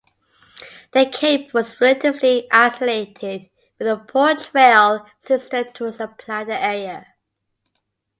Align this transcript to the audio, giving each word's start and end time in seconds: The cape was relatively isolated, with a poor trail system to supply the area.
The 0.93 1.05
cape 1.05 1.53
was 1.53 1.79
relatively 1.79 2.47
isolated, 2.51 3.51
with 3.77 3.87
a 3.87 3.97
poor 3.97 4.35
trail 4.35 5.05
system 5.19 5.65
to 5.75 5.93
supply 5.93 6.43
the 6.43 6.59
area. 6.59 7.05